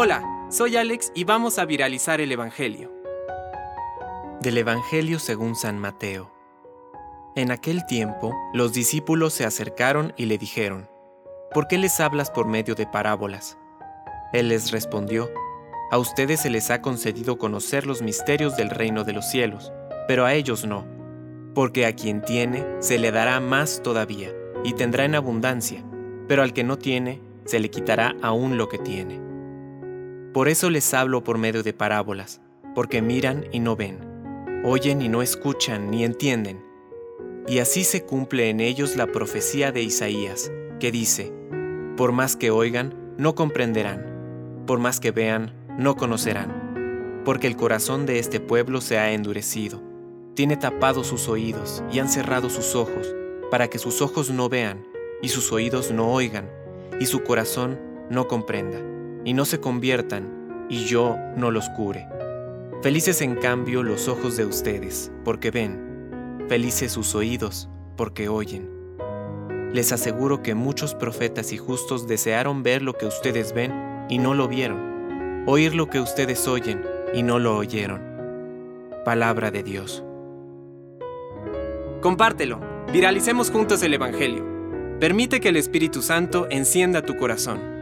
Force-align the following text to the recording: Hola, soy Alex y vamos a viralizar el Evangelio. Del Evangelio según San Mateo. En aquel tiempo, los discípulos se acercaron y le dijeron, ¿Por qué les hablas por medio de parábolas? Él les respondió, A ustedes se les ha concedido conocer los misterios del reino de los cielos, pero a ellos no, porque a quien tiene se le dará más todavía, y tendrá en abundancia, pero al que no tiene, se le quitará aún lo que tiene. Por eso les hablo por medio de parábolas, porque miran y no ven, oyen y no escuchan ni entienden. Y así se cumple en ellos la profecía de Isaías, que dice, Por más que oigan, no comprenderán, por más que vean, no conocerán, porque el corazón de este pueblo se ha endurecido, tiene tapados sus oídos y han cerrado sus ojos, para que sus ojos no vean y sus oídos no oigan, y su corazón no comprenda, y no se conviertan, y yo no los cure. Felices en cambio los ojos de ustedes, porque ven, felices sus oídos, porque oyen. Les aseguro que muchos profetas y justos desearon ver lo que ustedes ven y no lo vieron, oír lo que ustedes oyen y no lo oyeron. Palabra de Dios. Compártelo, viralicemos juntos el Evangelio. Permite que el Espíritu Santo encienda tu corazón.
Hola, 0.00 0.22
soy 0.48 0.76
Alex 0.76 1.10
y 1.14 1.24
vamos 1.24 1.58
a 1.58 1.64
viralizar 1.64 2.20
el 2.20 2.30
Evangelio. 2.30 2.92
Del 4.40 4.58
Evangelio 4.58 5.18
según 5.18 5.56
San 5.56 5.76
Mateo. 5.76 6.30
En 7.34 7.50
aquel 7.50 7.84
tiempo, 7.84 8.32
los 8.54 8.72
discípulos 8.72 9.32
se 9.32 9.44
acercaron 9.44 10.12
y 10.16 10.26
le 10.26 10.38
dijeron, 10.38 10.88
¿Por 11.52 11.66
qué 11.66 11.78
les 11.78 11.98
hablas 11.98 12.30
por 12.30 12.46
medio 12.46 12.76
de 12.76 12.86
parábolas? 12.86 13.58
Él 14.32 14.50
les 14.50 14.70
respondió, 14.70 15.30
A 15.90 15.98
ustedes 15.98 16.42
se 16.42 16.50
les 16.50 16.70
ha 16.70 16.80
concedido 16.80 17.36
conocer 17.36 17.84
los 17.84 18.00
misterios 18.00 18.56
del 18.56 18.70
reino 18.70 19.02
de 19.02 19.14
los 19.14 19.28
cielos, 19.28 19.72
pero 20.06 20.24
a 20.24 20.34
ellos 20.34 20.64
no, 20.64 20.86
porque 21.56 21.86
a 21.86 21.96
quien 21.96 22.22
tiene 22.22 22.64
se 22.78 22.98
le 22.98 23.10
dará 23.10 23.40
más 23.40 23.82
todavía, 23.82 24.30
y 24.62 24.74
tendrá 24.74 25.06
en 25.06 25.16
abundancia, 25.16 25.82
pero 26.28 26.44
al 26.44 26.52
que 26.52 26.62
no 26.62 26.78
tiene, 26.78 27.20
se 27.46 27.58
le 27.58 27.68
quitará 27.68 28.14
aún 28.22 28.58
lo 28.58 28.68
que 28.68 28.78
tiene. 28.78 29.27
Por 30.38 30.48
eso 30.48 30.70
les 30.70 30.94
hablo 30.94 31.24
por 31.24 31.36
medio 31.36 31.64
de 31.64 31.72
parábolas, 31.72 32.40
porque 32.72 33.02
miran 33.02 33.46
y 33.50 33.58
no 33.58 33.74
ven, 33.74 33.98
oyen 34.64 35.02
y 35.02 35.08
no 35.08 35.20
escuchan 35.20 35.90
ni 35.90 36.04
entienden. 36.04 36.64
Y 37.48 37.58
así 37.58 37.82
se 37.82 38.04
cumple 38.04 38.48
en 38.48 38.60
ellos 38.60 38.94
la 38.94 39.08
profecía 39.08 39.72
de 39.72 39.82
Isaías, 39.82 40.52
que 40.78 40.92
dice, 40.92 41.32
Por 41.96 42.12
más 42.12 42.36
que 42.36 42.52
oigan, 42.52 42.94
no 43.18 43.34
comprenderán, 43.34 44.62
por 44.64 44.78
más 44.78 45.00
que 45.00 45.10
vean, 45.10 45.52
no 45.76 45.96
conocerán, 45.96 47.22
porque 47.24 47.48
el 47.48 47.56
corazón 47.56 48.06
de 48.06 48.20
este 48.20 48.38
pueblo 48.38 48.80
se 48.80 48.96
ha 48.96 49.10
endurecido, 49.10 49.82
tiene 50.34 50.56
tapados 50.56 51.08
sus 51.08 51.28
oídos 51.28 51.82
y 51.90 51.98
han 51.98 52.08
cerrado 52.08 52.48
sus 52.48 52.76
ojos, 52.76 53.12
para 53.50 53.66
que 53.66 53.80
sus 53.80 54.00
ojos 54.00 54.30
no 54.30 54.48
vean 54.48 54.86
y 55.20 55.30
sus 55.30 55.50
oídos 55.50 55.90
no 55.90 56.12
oigan, 56.12 56.48
y 57.00 57.06
su 57.06 57.24
corazón 57.24 57.80
no 58.08 58.28
comprenda, 58.28 58.78
y 59.24 59.32
no 59.34 59.44
se 59.44 59.60
conviertan, 59.60 60.66
y 60.68 60.84
yo 60.84 61.16
no 61.36 61.50
los 61.50 61.68
cure. 61.70 62.08
Felices 62.82 63.22
en 63.22 63.34
cambio 63.34 63.82
los 63.82 64.08
ojos 64.08 64.36
de 64.36 64.44
ustedes, 64.44 65.10
porque 65.24 65.50
ven, 65.50 66.44
felices 66.48 66.92
sus 66.92 67.14
oídos, 67.14 67.68
porque 67.96 68.28
oyen. 68.28 68.70
Les 69.72 69.92
aseguro 69.92 70.42
que 70.42 70.54
muchos 70.54 70.94
profetas 70.94 71.52
y 71.52 71.58
justos 71.58 72.06
desearon 72.06 72.62
ver 72.62 72.82
lo 72.82 72.94
que 72.94 73.06
ustedes 73.06 73.52
ven 73.52 74.06
y 74.08 74.18
no 74.18 74.34
lo 74.34 74.48
vieron, 74.48 75.44
oír 75.46 75.74
lo 75.74 75.90
que 75.90 76.00
ustedes 76.00 76.46
oyen 76.46 76.82
y 77.12 77.22
no 77.22 77.38
lo 77.38 77.56
oyeron. 77.56 78.00
Palabra 79.04 79.50
de 79.50 79.62
Dios. 79.62 80.04
Compártelo, 82.00 82.60
viralicemos 82.92 83.50
juntos 83.50 83.82
el 83.82 83.94
Evangelio. 83.94 84.44
Permite 85.00 85.40
que 85.40 85.48
el 85.48 85.56
Espíritu 85.56 86.00
Santo 86.00 86.46
encienda 86.50 87.02
tu 87.02 87.16
corazón. 87.16 87.77